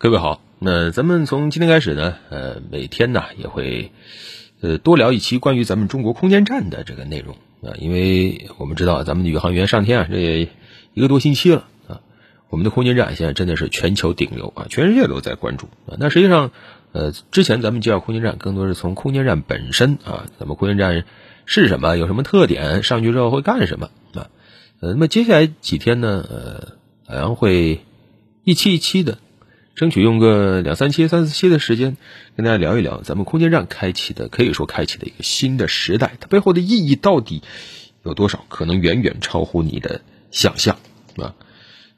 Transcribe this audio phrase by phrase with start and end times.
[0.00, 3.90] 各位好，那咱们从今天开始呢，呃，每天呢也会，
[4.60, 7.34] 呃，多聊一期关于咱们中国空间站的这个内容
[7.68, 10.50] 啊，因为我们知道咱们的宇航员上天啊，这也
[10.94, 12.00] 一个多星期了啊，
[12.48, 15.98] 我们的空间站现在真的是全球顶流啊，全世界都在关注啊。
[15.98, 16.52] 那实际上，
[16.92, 21.06] 呃，之前咱们介绍空间站，更多是从空间站本身啊，咱们空间站
[21.44, 24.30] 是什么，有什么特点，上去之后会干什么啊？
[24.78, 26.68] 呃，那么接下来几天呢，呃，
[27.12, 27.80] 好像会
[28.44, 29.18] 一期一期的。
[29.78, 31.96] 争取用个两三期、三四期的时间，
[32.36, 37.44] 跟大家聊一聊咱们空间站开启的，可以说开启的一个新的时代，它背后的意义到底
[38.02, 38.44] 有多少？
[38.48, 40.00] 可能远远超乎你的
[40.32, 40.78] 想象
[41.16, 41.36] 啊！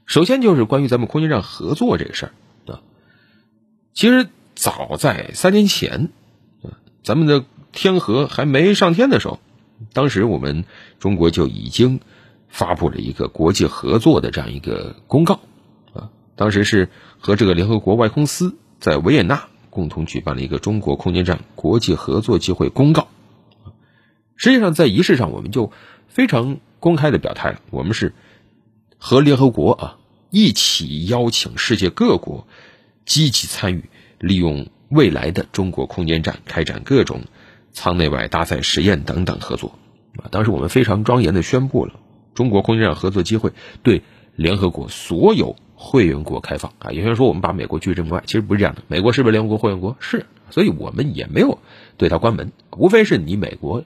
[0.05, 2.32] 首先就是关于咱们空间站合作这个事儿
[2.70, 2.82] 啊，
[3.94, 6.10] 其实早在三年前
[6.62, 9.41] 啊，咱们的天河还没上天的时候，
[9.94, 10.66] 当时我们
[10.98, 12.00] 中国就已经
[12.48, 15.41] 发布了一个国际合作的这样一个公告
[15.94, 16.10] 啊。
[16.36, 23.08] 当时是和这个联合国外空司在维也纳共同举办了一个中国空间站国际合作机会公告。
[24.36, 25.70] 实际上，在仪式上，我们就
[26.09, 28.14] 非常公开的表态了，我们是
[28.97, 29.98] 和联合国啊
[30.31, 32.47] 一起邀请世界各国
[33.05, 37.25] 积极参与，利用未来的中国空间站开展各种
[37.72, 39.78] 舱内外搭载实验等等合作。
[40.16, 42.00] 啊，当时我们非常庄严的宣布了
[42.34, 44.03] 中国空间站合作机会对
[44.34, 45.55] 联合国所有。
[45.83, 48.83] 会员国开放啊，有些人说我们把美国拒之门外，其实不是这样的。
[48.86, 49.97] 美国是不是联合国会员国？
[49.98, 51.59] 是，所以我们也没有
[51.97, 53.84] 对它关门，无非是你美国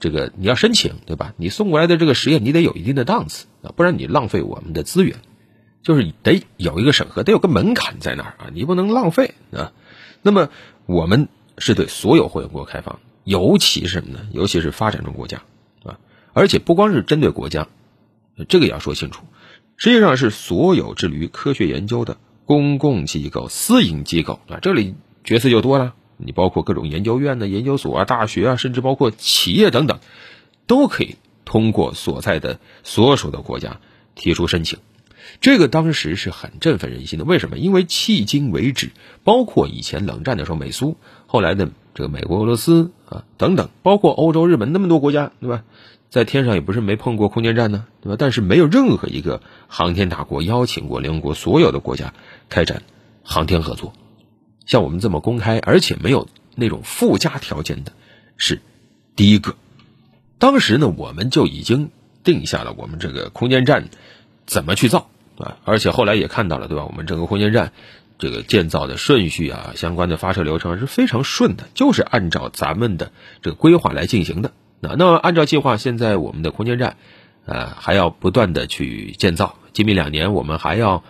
[0.00, 1.34] 这个你要申请，对吧？
[1.36, 5.18] 你送过来的这个实验你得有一定的档次啊，不然你浪费我们的资源，
[5.82, 9.72] 就是得有一个审核，得有个门槛在那儿啊，你不能浪费啊。
[10.22, 10.48] 那么
[10.86, 14.20] 我们是对所有会员国开放，尤其是什么呢？
[14.32, 15.42] 尤其是发展中国家
[15.84, 15.98] 啊，
[16.32, 17.68] 而且不光是针对国家，
[18.48, 19.24] 这个也要说清楚。
[19.78, 25.94] 实际上是所有致力于科学研究的公共机构、私营机构啊，这里角色就多了。
[26.16, 30.00] 你包括各种研究院的研究所啊、大学啊，甚至包括企业等等，
[30.66, 31.14] 都可以
[31.44, 33.78] 通过所在的所属的国家
[34.16, 34.80] 提出申请。
[35.40, 37.24] 这个当时是很振奋人心的。
[37.24, 37.56] 为什么？
[37.56, 38.90] 因为迄今为止，
[39.22, 40.96] 包括以前冷战的时候美苏，
[41.28, 45.64] 后来的这个美国、俄罗斯啊等等，包括欧洲、日本那么多国家，对吧？
[46.10, 48.14] 在天上也不是没碰过空间站呢，对吧？
[48.16, 52.14] 但是没有任何一个航天大国邀请过联合国所有的国家
[52.48, 52.84] 开展
[53.24, 53.94] 航天合作，
[54.64, 57.90] 像我们这么公开，而且没有那种附加条件的，
[58.36, 58.60] 是
[59.16, 59.56] 第一个。
[60.38, 61.90] 当时呢，我们就已经
[62.22, 63.88] 定下了我们这个空间站
[64.46, 66.84] 怎么去造啊，而且后来也看到了，对吧？
[66.84, 67.72] 我们整个空间站
[68.18, 73.12] 这个建造的顺序啊，相关的发射流程是非常顺的，就是按照咱们的
[73.42, 74.52] 这个规划来进行的。
[74.80, 76.96] 那那么按照计划，现在我们的空间站，
[77.46, 79.56] 呃，还要不断的去建造。
[79.72, 81.04] 今明两年，我们还要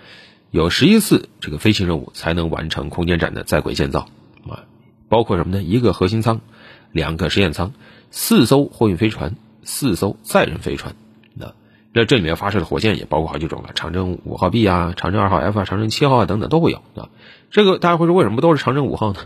[0.50, 4.08] 有十一次这个飞行任务才能完成空间站的在轨建造
[4.48, 4.64] 啊，
[5.08, 5.62] 包括什么呢？
[5.62, 6.40] 一个核心舱，
[6.92, 7.72] 两个实验舱，
[8.10, 10.94] 四艘货运飞船，四艘载人飞船。
[11.92, 17.08] 那这里面发射的火箭也包括好几种了，长征五号 B 啊，长征二号 F 啊，长征七号啊等等都会有啊。
[17.50, 19.20] 这个大家会说，为什么都是长征五号呢？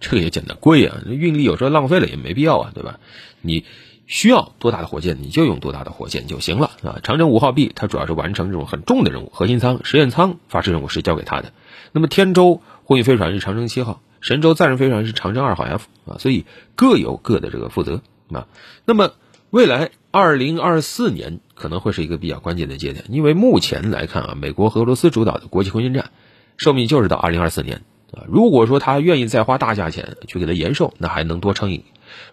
[0.00, 2.98] 这个也简单贵啊，运力有时候浪费了也没必要啊，对吧？
[3.40, 3.64] 你
[4.08, 6.98] 需要多大的火箭，你就用多大的火箭就行了啊。
[7.04, 11.52] 长征五号 B 它主要是完成这种很重的任务，核心舱、实验舱发射任务是交给它的。
[11.92, 18.02] 那么天舟货运飞船是长征七号，神舟载人飞船是长征二号 F 啊，所以各有各的这个负责
[18.32, 18.48] 啊。
[18.84, 19.12] 那么
[19.50, 26.10] 未来二零二四年可能会是一个比较关键的节点，因为目前来看啊，美国和俄罗斯主导的国际空间站
[26.58, 27.82] 寿命就是到二零二四年。
[28.12, 31.80] 啊，如果说他愿意再花大价钱去给他延寿，那还能多撑一；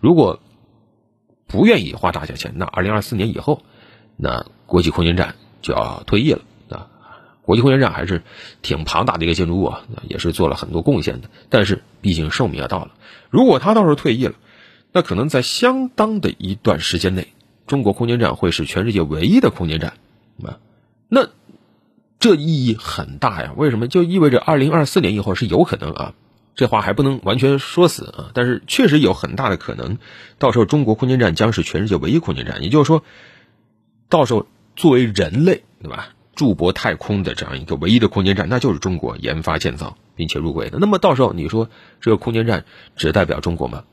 [0.01, 0.41] 如果
[1.47, 3.63] 不愿意花大价钱，那二零二四年以后，
[4.17, 6.87] 那国际空间站就要退役了啊。
[7.43, 8.23] 国际空间站还是
[8.61, 11.29] 挺庞大的一个建筑物啊，也是做了很多贡献的。
[11.47, 12.91] 但是毕竟寿命要到了，
[13.29, 14.33] 如果他到时候退役了，
[14.91, 17.29] 那可能在相当的一段时间内，
[17.69, 19.93] 中国空间站会是全世界唯一的空间站
[20.43, 20.59] 啊。
[21.07, 21.29] 那。
[22.21, 23.53] 这意义很大呀！
[23.55, 23.87] 为什么？
[23.87, 26.13] 就意味着二零二四年以后是有可能啊，
[26.53, 29.99] 这话还不能完全说死啊，但是确实有很大的可能，
[30.37, 32.61] 到时候中国空间站将是全世界唯一空间站。
[32.61, 33.05] 也就是说，
[34.09, 40.77] 到时候作为人类对吧，驻泊太空的这样一个唯一的空间站，那就是中国研发建造并且入轨的。
[40.77, 41.69] 那么到时候你说
[42.01, 42.65] 这个空间站
[42.97, 43.85] 只代表中国吗？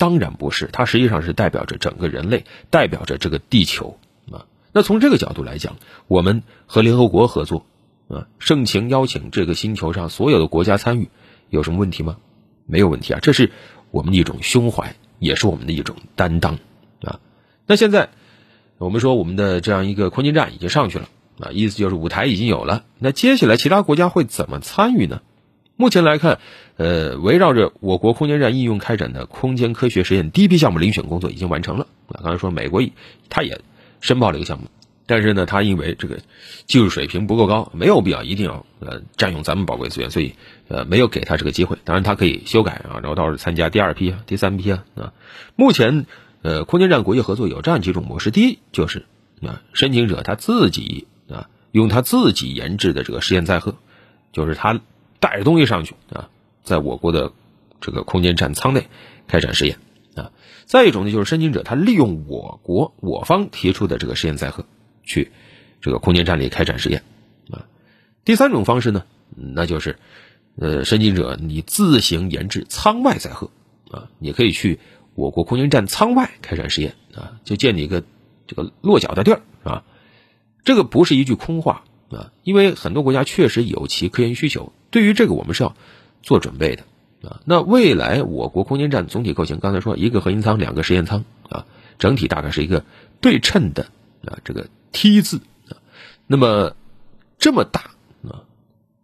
[0.00, 3.98] 当然不是，它实际上是代表着整个人类，代表着这个地球
[4.32, 4.46] 啊。
[4.72, 5.76] 那从这个角度来讲，
[6.08, 7.66] 我们和联合国合作。
[8.08, 11.10] 啊，盛情邀请这个星球上所有的国家参与，
[11.48, 12.16] 有什么问题吗？
[12.66, 13.52] 没有问题啊，这是
[13.92, 16.58] 我们的一种胸怀，也是我们的一种担当
[17.02, 17.20] 啊。
[17.66, 18.08] 那现在
[18.78, 21.08] 我们说我们的这样一个空间站已经上去了
[21.38, 22.84] 啊，意思就是舞台已经有了。
[22.98, 25.22] 那接下来其他国家会怎么参与呢？
[25.80, 26.40] 目前来看，
[26.76, 31.86] 呃，围绕着我国空间站应用开展的空间科学实验第一批项目遴选工作已经完成了。
[32.08, 32.82] 啊，刚才说美国，
[33.30, 33.62] 他也
[34.02, 34.66] 申报了一个项目，
[35.06, 36.18] 但是呢，他因为这个
[36.66, 40.34] 技术水平不够高，没有必要一定要呃占用咱们宝贵资源，所以
[40.68, 41.78] 呃没有给他这个机会。
[41.82, 45.14] 当然，他可以修改啊，然后到时候参加第二批啊、第三批啊啊。
[45.56, 46.04] 目前，
[46.42, 49.06] 呃，空间站国际合作有这样几种模式：第一，就是
[49.40, 53.76] 啊，申请者他自己啊，用他自己研制的这个实验载荷，
[54.34, 54.78] 就是他。
[55.20, 56.30] 带着东西上去啊，
[56.64, 57.32] 在我国的
[57.80, 58.88] 这个空间站舱内
[59.28, 59.78] 开展实验
[60.16, 60.32] 啊。
[60.64, 64.64] 再一种呢，就是申请者他利用我国我方提出的这个实验载荷
[65.04, 65.30] 去
[65.80, 67.02] 这个空间站里开展实验
[67.50, 67.66] 啊。
[68.24, 69.04] 第三种方式呢，
[69.36, 69.98] 那就是
[70.56, 73.50] 呃，申请者你自行研制舱外载荷
[73.90, 74.80] 啊，你可以去
[75.14, 78.02] 我国空间站舱外开展实验啊，就建立一个
[78.46, 79.84] 这个落脚的地儿啊。
[80.64, 81.84] 这个不是一句空话。
[82.10, 85.74] 啊，因为很多国家确实有其科研需求，对于这个我们是要
[86.22, 86.82] 做准备的
[87.28, 87.40] 啊。
[87.44, 91.66] 那未来我国空间站总体构型，刚才说一个核心舱，两个实验舱啊，
[91.98, 92.84] 整体大概是一个
[93.20, 93.86] 对称的
[94.24, 95.78] 啊这个 T 字啊。
[96.26, 96.74] 那么
[97.38, 97.92] 这么大
[98.22, 98.42] 啊，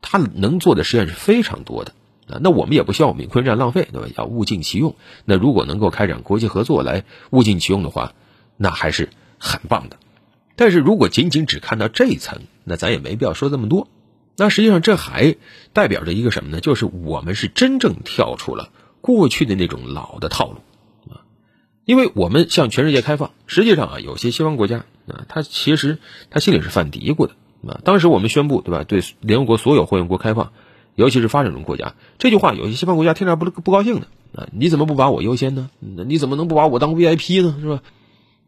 [0.01, 1.93] 它能做的实验是非常多的
[2.29, 2.39] 啊。
[2.43, 4.09] 那我们也不希望我们空间站浪费，对吧？
[4.17, 4.95] 要物尽其用。
[5.25, 8.15] 那如果能够开展国际合作来物尽其用的话，
[8.57, 9.97] 那还是很棒的。
[10.55, 13.89] 但是如果仅仅只看到这一层，那咱也没必要说这么多。
[14.37, 15.37] 那实际上这还
[15.73, 16.61] 代表着一个什么呢？
[16.61, 20.57] 就是我们是真正跳出了过去的那种老的套路
[21.13, 21.25] 啊。
[21.85, 25.99] 因为我们向全世界开放，实际上啊，有些西方国家啊，他其实
[26.31, 27.35] 他心里是犯嘀咕的
[27.67, 27.81] 啊。
[27.85, 30.53] 当时我们宣布对吧，对联合国所有会员国开放，
[30.95, 34.49] 尤其是发展中国家，这句话有些西方国家听着不不高兴的啊。
[34.53, 35.71] 你怎么不把我优先呢？
[35.81, 37.57] 你怎么能不把我当 VIP 呢？
[37.61, 37.83] 是吧？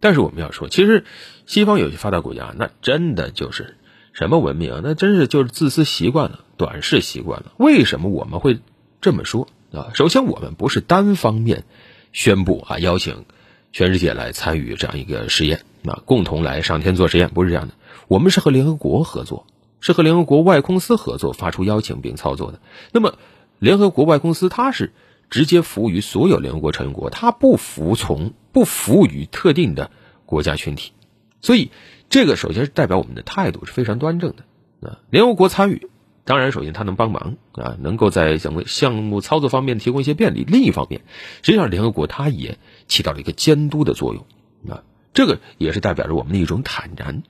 [0.00, 1.04] 但是我们要说，其实
[1.46, 3.76] 西方有些发达国家，那真的就是
[4.12, 4.80] 什么文明啊？
[4.82, 7.52] 那真是就是自私习惯了，短视习惯了。
[7.56, 8.60] 为什么我们会
[9.00, 9.90] 这么说啊？
[9.94, 11.64] 首先，我们不是单方面
[12.12, 13.24] 宣布啊，邀请
[13.72, 17.74] 全世界来参与这样一个实验啊，共同来上天做实验，不是这样的。
[18.08, 19.46] 我们是和联合国合作，
[19.80, 22.60] 是和联合国外空司合作发出邀请并操作的。
[22.92, 23.14] 那么，
[23.58, 24.92] 联合国外空司它是。
[25.30, 29.90] 直接服务于所有联合国成员国，它不服从、不服务于特定的
[30.24, 30.92] 国家群体，
[31.40, 31.70] 所以
[32.08, 34.98] 这个首先是代表我们的态度是非常端正的啊。
[35.10, 35.88] 联合国参与，
[36.24, 40.44] 当然首先它能帮忙啊，能够在整个项目操作方面提供一些便利。
[40.46, 41.02] 另一方面，
[41.42, 44.24] 实际上联合国它也起到了一个监督的作用
[44.72, 44.82] 啊，
[45.14, 47.22] 这个也是代表着我们的一种坦然。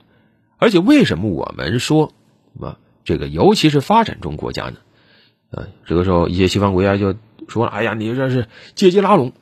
[0.57, 2.13] 而且为什么我们说
[2.59, 4.77] 啊，这个尤其是发展中国家呢？
[5.51, 7.15] 啊，这个时候一些西方国家就。
[7.47, 9.33] 说，哎呀，你这是借机拉拢，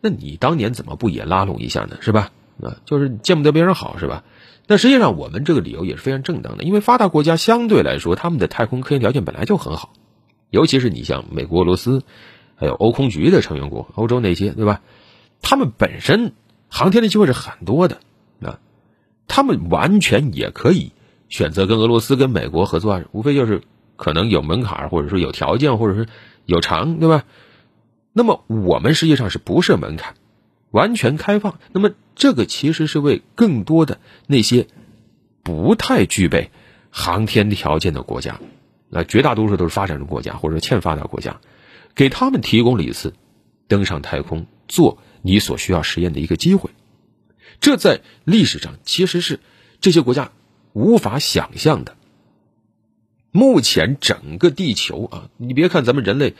[0.00, 1.98] 那你当年怎么不也拉拢一下呢？
[2.00, 2.32] 是吧？
[2.62, 4.24] 啊，就是见不得别人好，是吧？
[4.66, 9.92] 但实际上，我们这个理由也是非常正当的，因为发达国家相对来说，他们的太空科研条件本来就很好，
[10.50, 12.02] 尤其是你像美国、俄罗斯，
[12.54, 14.80] 还有欧空局的成员国，欧洲那些，对吧？
[15.42, 16.34] 他们本身
[16.68, 17.98] 航天的机会是很多的，
[18.42, 18.60] 啊，
[19.26, 20.92] 他们完全也可以
[21.28, 23.62] 选择跟俄罗斯、跟美国合作，无非就是
[23.96, 26.06] 可能有门槛，或者说有条件，或者是
[26.44, 27.24] 有偿，对吧？
[28.12, 30.14] 那么我们实际上是不设门槛，
[30.70, 31.58] 完全开放。
[31.72, 31.90] 那么
[32.20, 34.66] 这个其实是为更多的那些
[35.42, 36.50] 不太具备
[36.90, 38.38] 航天条件的国家，
[38.90, 41.40] 那绝大多数都是发展中国家或者欠发达国家，
[41.94, 43.14] 给他们提供了一次
[43.68, 46.68] 登上太空做你所需要实验的一个机会。
[47.58, 49.40] 这在历史上其实是
[49.80, 50.30] 这些国家
[50.74, 51.96] 无法想象的。
[53.32, 56.34] 目前整个地球啊，你别看咱们人类。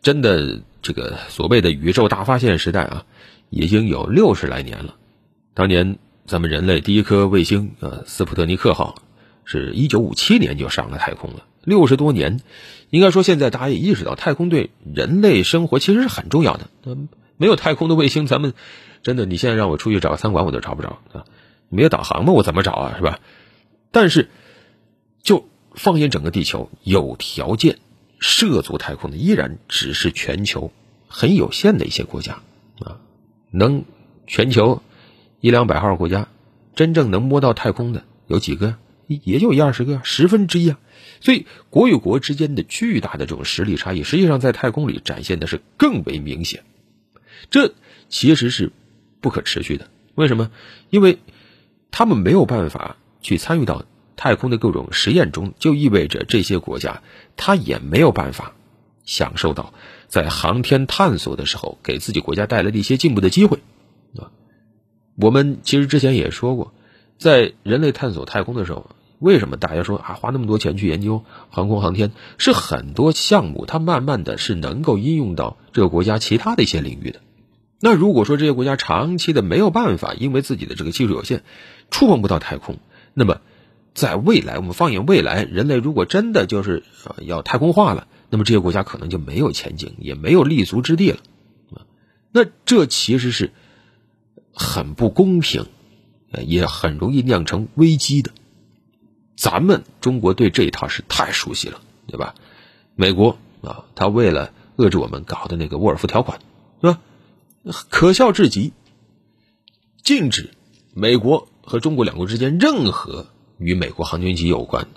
[0.00, 3.04] 真的，这个所谓的宇宙大发现时代啊，
[3.50, 4.96] 已经有六十来年了。
[5.54, 9.02] 当年咱们人类第一颗卫星呃斯普特尼克号，
[9.44, 11.44] 是一九五七年就上了太空了。
[11.64, 12.40] 六十多年，
[12.90, 16.68] 应该说现在大家也意识到，太空对人类生活其实是很重要的。
[16.84, 18.54] 嗯，没有太空的卫星，咱们
[19.02, 21.24] 真的，你现在让我出去找个餐馆，我都找不着啊。
[21.68, 22.32] 没有导航吗？
[22.32, 22.94] 我怎么找啊？
[22.96, 23.20] 是吧？
[23.90, 24.28] 但是，
[25.22, 27.78] 就放眼整个地球，有条件。
[28.22, 30.72] 涉足太空的依然只是全球
[31.08, 32.42] 很有限的一些国家
[32.78, 33.00] 啊，
[33.50, 33.84] 能
[34.26, 34.82] 全球
[35.40, 36.28] 一两百号国家
[36.74, 38.76] 真正能摸到太空的有几个？
[39.06, 40.78] 也就一二十个，十分之一啊。
[41.20, 46.62] 所以国与国之间的巨大的这种实力差异，实际上在太空里展现的是更为明显。
[47.50, 47.74] 这
[48.08, 48.72] 其实是
[49.20, 49.88] 不可持续的。
[50.14, 50.50] 为什么？
[50.90, 51.18] 因为
[51.90, 53.84] 他们没有办法去参与到。
[54.16, 57.02] 太空的各种实验中，就意味着这些国家，
[57.38, 58.52] 他也没有办法
[59.02, 59.72] 享受到
[60.08, 63.60] 在航天探索的时候给自己国家带来的一些进步的机会，
[65.20, 66.72] 我们其实之前也说过，
[67.18, 72.12] 在人类探索太空的时候，为什么大家说啊花那么多钱去研究航空航天？
[72.38, 77.20] 是很多项目它慢慢的是能够应用到这个国家其他的一些领域的。
[77.80, 81.42] 那如果说这些国家长期的没有办法，因为自己的这个技术有限，
[81.90, 82.78] 触碰不到太空，
[83.14, 83.40] 那么
[83.92, 91.18] 在未来，我们放眼未来，人类如果真的就是啊要太空化了，那么这些国家可能就没有前景，也没有立足之地了。
[92.32, 93.50] 那这其实是
[94.60, 95.64] 很不公平，
[96.46, 98.30] 也很容易酿成危机的。
[99.34, 102.34] 咱们中国对这一套是太熟悉了，对吧？
[102.94, 106.40] 美国啊，他为了遏制我们搞的那个沃尔夫条款，
[106.82, 107.00] 是吧？
[107.88, 108.74] 可笑至极，
[110.02, 110.50] 禁止
[110.92, 114.88] 美国和中国两国之间任何与美国航天局有关，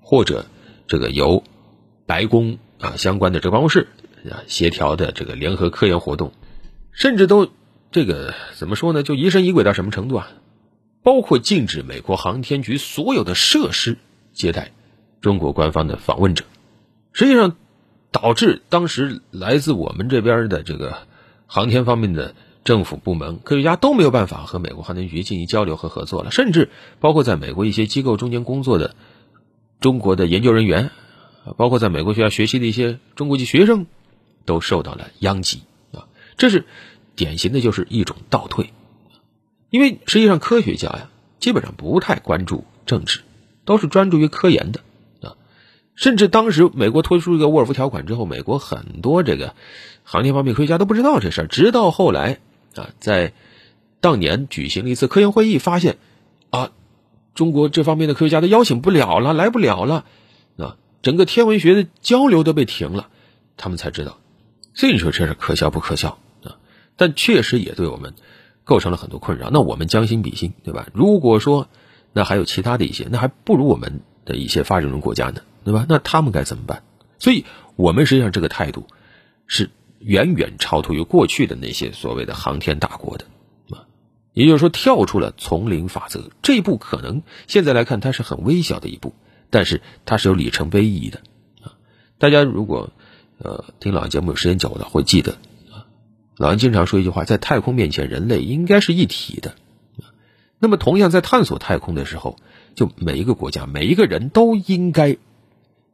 [0.00, 0.46] 或者
[0.88, 1.44] 这个由
[2.04, 3.86] 白宫啊相关的这个办公室
[4.28, 6.32] 啊协调的这个联合科研活动。
[6.90, 7.48] 甚至都
[7.94, 9.04] 这个怎么说呢？
[9.04, 10.28] 就疑神疑鬼到什么程度啊？
[11.04, 13.98] 包括禁止美国航天局所有的设施
[14.32, 14.72] 接待
[15.20, 16.44] 中国官方的访问者，
[17.12, 17.56] 实际上
[18.10, 21.06] 导致当时来自我们这边的这个
[21.46, 22.34] 航天方面的
[22.64, 26.32] 政府部门、科学家都没有办法和美国航天局进行交流和合作了。
[26.32, 28.96] 甚至包括在美国一些机构中间工作的
[29.78, 30.90] 中国的研究人员，
[31.56, 33.86] 包括在美国学校学习的一些中国籍学生，
[34.44, 36.08] 都受到了殃及啊。
[36.36, 36.64] 这是
[37.16, 38.72] 典型的，就是一种倒退，
[39.70, 43.20] 因为实际上科学家呀，基本上不太关注政治，
[43.64, 44.80] 都是专注于科研的
[45.20, 45.36] 啊。
[45.94, 49.54] 甚至当时美国推出一个沃尔夫条款之后，美国很多这个
[50.02, 52.40] 航天方面科学家都不知道这事儿，直到后来
[52.74, 53.32] 啊，在
[54.00, 55.98] 当年举行了一次科研会议，发现
[56.50, 56.72] 啊，
[57.34, 60.04] 中国这方面的科学家都邀请不了了，来不了了
[60.56, 63.08] 啊，整个天文学的交流都被停了，
[63.56, 64.18] 他们才知道。
[64.74, 66.18] 所以你说这是可笑不可笑？
[66.96, 68.14] 但确实也对我们
[68.64, 69.50] 构成了很多困扰。
[69.50, 70.88] 那我们将心比心，对吧？
[70.92, 71.68] 如果说
[72.12, 75.84] 那还有其他的一些，那还不如我们的一些发展中国家呢，对吧？
[75.88, 76.82] 那他们该怎么办？
[77.18, 77.44] 所以，
[77.76, 78.86] 我们实际上这个态度
[79.46, 83.24] 是远远超脱于过去的那些所谓的航天大国的
[83.70, 83.86] 啊。
[84.32, 89.14] 也就是说，跳出了丛林法则这一步，可能现在来看它是很微小的一步，
[89.50, 91.20] 但是它是有里程碑意义的
[91.62, 91.74] 啊。
[92.18, 92.90] 大家如果
[93.38, 95.36] 呃听老节目有时间久了，会记得。
[96.36, 99.54] 老人经常说一句话：“在太空面前，人类应该是一体的。”
[100.58, 102.36] 那么，同样在探索太空的时候，
[102.74, 105.16] 就每一个国家、每一个人都应该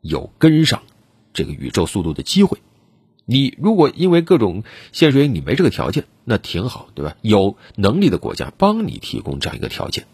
[0.01, 0.83] 有跟上
[1.33, 2.59] 这个宇宙速度的机会。
[3.27, 7.17] 你如果因为各种现实原因你没这个条件，那挺好，对吧？
[7.21, 10.07] 有能力的国家帮你提供这样一个条件。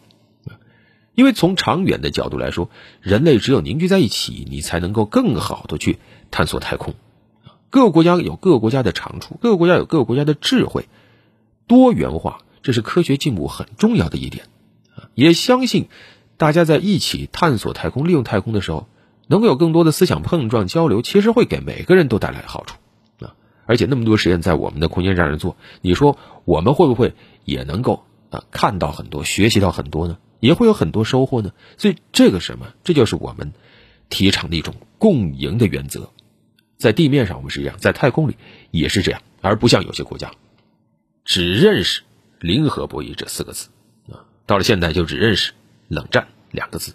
[1.15, 2.69] 因为从长远的角度来说，
[3.01, 5.99] 人类只有凝聚在一起，你才能够更好的去
[6.31, 6.95] 探索太空。
[7.77, 10.89] 各个国家有各个国家的长处，各个国家有各个国家的智慧，
[11.67, 14.47] 多元化，这是科学进步很重要的一点！
[15.15, 15.91] 也相信
[16.39, 18.89] 大家在一起探索太空、利用太空的时候，
[19.27, 22.77] 能够有更多的思想碰撞交流，其实会给每个人都带来好处
[23.27, 23.35] 啊！
[23.67, 26.17] 而且那么多实验在我们的空间站上做，你说
[26.47, 27.13] 我们会不会
[27.45, 30.17] 也能够啊看到很多、学习到很多呢？
[30.41, 31.51] 也会有很多收获呢？
[31.77, 33.53] 所以这个什么，这就是我们
[34.09, 36.11] 提倡的一种共赢的原则。
[36.77, 38.37] 在地面上我们是这样，在太空里
[38.71, 40.31] 也是这样，而不像有些国家
[41.25, 42.03] 只认识
[42.39, 43.69] 零和博弈这四个字
[44.11, 45.53] 啊，到了现在就只认识
[45.89, 46.95] 冷战两个字。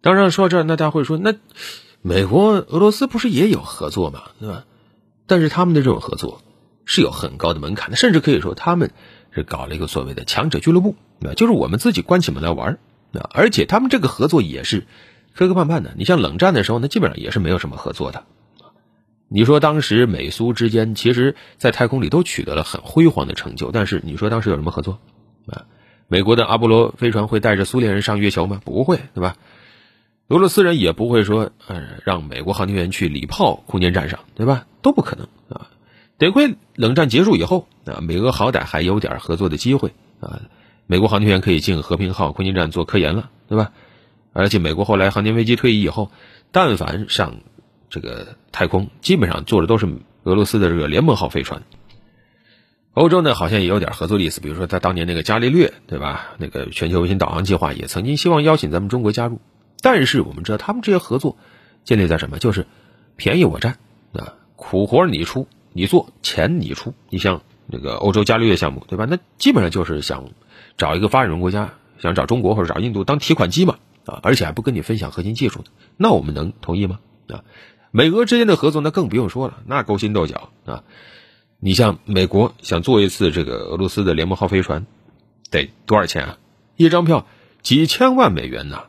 [0.00, 1.34] 当然说到这儿，那大家会说，那
[2.00, 4.22] 美国、俄罗斯不是也有合作吗？
[4.40, 4.64] 对吧？
[5.26, 6.42] 但是他们的这种合作
[6.84, 8.90] 是有很高的门槛的，甚至可以说他们
[9.30, 12.78] 是搞了一个所谓的强者俱乐部啊，就是我们自己关起门来玩
[13.12, 14.86] 啊，而且他们这个合作也是
[15.34, 15.94] 磕磕绊绊的。
[15.96, 18.24] 你像冷战的时候，那基本上也是没有什么合作的。
[19.34, 24.98] 你说当时美苏之间，其实，在太空里都取得了很辉煌的成就，但是你说当时有什么合作？
[25.46, 25.64] 啊，
[26.06, 28.60] 美国的阿波罗飞船会带着苏联人上月球吗？
[28.62, 29.36] 不会，对吧？
[30.28, 34.66] 俄罗斯人也不会说，呃，让美国航天员去礼炮空间站上，对吧？
[34.82, 35.70] 都不可能啊！
[36.18, 40.42] 得亏冷战结束以后，啊，美俄好歹还有点合作的机会啊，
[40.86, 43.72] 美国航天员可以进和平号空间站做科研了，对吧？
[44.34, 46.10] 而且美国后来航天飞机退役以后，
[46.50, 47.36] 但凡上。
[47.92, 49.86] 这个太空基本上坐的都是
[50.22, 51.62] 俄罗斯的这个联盟号飞船。
[52.94, 56.30] 欧洲呢，好像也有点合作的意思，比如说他当年那个伽利略，对吧？
[56.38, 59.42] 那个全球卫星导航计划也曾经希望邀请咱们中国加入，
[59.82, 61.36] 但是我们知道他们这些合作
[61.84, 62.38] 建立在什么？
[62.38, 62.66] 就是
[63.16, 63.76] 便宜我占
[64.14, 66.94] 啊，苦活你出，你做，钱你出。
[67.10, 69.06] 你像那个欧洲伽利略项目，对吧？
[69.06, 70.30] 那基本上就是想
[70.78, 75.62] 找一个发展中国家，想找中国或者找印度当提款机嘛啊，而且还不跟你分享核心技术，
[75.98, 77.00] 那我们能同意吗？
[77.28, 77.44] 啊？
[77.92, 80.82] 美俄之间的合作那更不用说了，那勾心斗角啊！
[81.60, 84.86] 你像美国想做一次这个俄罗斯的联盟号飞船，
[85.50, 86.38] 得多少钱啊？
[86.76, 87.26] 一张票
[87.62, 88.84] 几千万美元呢？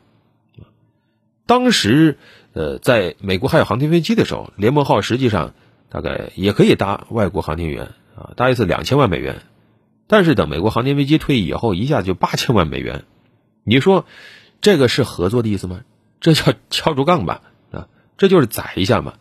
[1.46, 2.16] 当时，
[2.54, 5.52] 呃，在美国还有航天飞机的时候，联盟号实际上
[5.90, 9.42] 大概也可以搭外国航天员啊，搭一次两千万美元。
[10.06, 13.04] 但是等美国航天飞机退役以后，一下子就八千万美元。
[13.64, 14.06] 你说
[14.62, 15.82] 这个是合作的意思吗？
[16.20, 17.42] 这叫 敲竹杠吧？
[18.16, 19.14] 这就是宰一下嘛？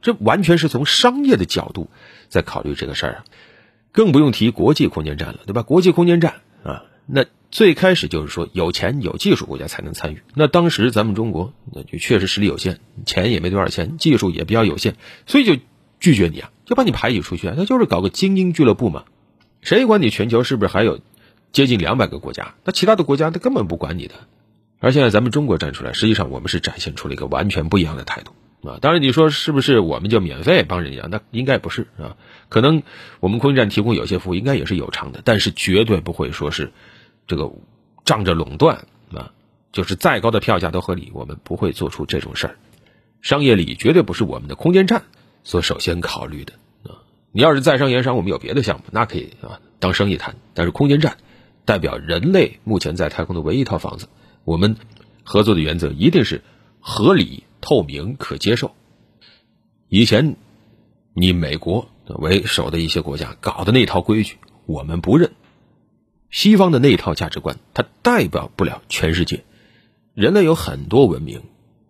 [0.00, 1.90] 这完全是从商业的角度
[2.28, 3.24] 在考虑这个事儿啊。
[3.92, 5.62] 更不用提国际空间站了，对吧？
[5.62, 10.22] 国际空间站啊，那最开始就是说有钱有技术国家才能参与。
[10.34, 14.96] 那当时咱们中国那就确实实力有限，钱也没多少钱，技术也比较有限，
[15.26, 15.62] 所以就
[16.00, 17.54] 拒绝你啊，就把你排挤出去啊。
[17.56, 19.04] 那就是搞个精英俱乐部嘛。
[19.60, 20.98] 谁管你全球是不是还有
[21.52, 22.56] 接近两百个国家？
[22.64, 24.14] 那其他的国家他根本不管你的。
[24.84, 28.32] 而现在咱们中国站出来，实际上我们是展现出了一个完全不一样的态度。
[28.68, 31.08] 啊，当然你说是不是我们就免费帮人家？
[31.10, 32.18] 那应该不是啊，
[32.50, 32.82] 可能
[33.20, 36.70] 我们空间站提供有些服务应该也是有偿的，但是绝对不会说是
[37.26, 37.50] 这个
[38.04, 39.32] 仗着垄断啊，
[39.72, 42.56] 就是再高的票价都合理，我们不会做出这种事儿。
[43.22, 45.04] 商业利益绝对不是我们的空间站
[45.44, 47.00] 所首先考虑的啊。
[47.32, 50.36] 你要是在商言商，我们有别的项目，那可以啊当生意谈。
[50.52, 51.16] 但是空间站
[51.64, 54.08] 代表人类目前在太空的唯一一套房子，
[54.44, 54.76] 我们
[55.24, 56.42] 合作的原则一定是
[56.80, 57.44] 合理。
[57.66, 58.72] 透明可接受。
[59.88, 60.36] 以前，
[61.14, 64.36] 你美国为首的一些国家搞的那套规矩，
[64.66, 65.32] 我们不认。
[66.28, 69.46] 西方的那套价值观，它代表不了全世界。
[70.12, 71.40] 人类有很多文明，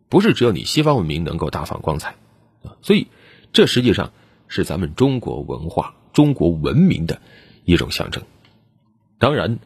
[0.08, 2.14] 不是只有你西方文明能够大放光彩
[2.62, 2.76] 啊。
[2.80, 3.08] 所以，
[3.52, 4.12] 这实际上
[4.46, 7.20] 是咱们中国文化、中国文明的
[7.64, 8.22] 一种象征。
[9.18, 9.58] 当然，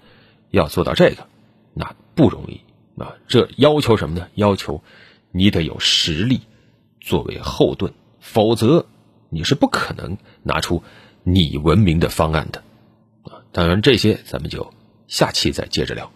[0.50, 1.26] 要做到这个，
[1.74, 2.62] 那不容易
[2.98, 3.16] 啊。
[3.26, 4.28] 这要求什么呢？
[4.34, 4.82] 要求。
[5.30, 6.40] 你得有实力
[7.02, 8.86] 作为后盾，否则
[9.28, 10.82] 你是不可能拿出
[11.22, 12.62] 你文明的方案的
[13.24, 13.44] 啊！
[13.52, 14.72] 当然，这些咱们就
[15.06, 16.10] 下期再接着聊。